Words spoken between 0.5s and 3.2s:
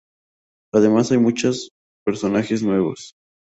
Además hay muchos personajes nuevos.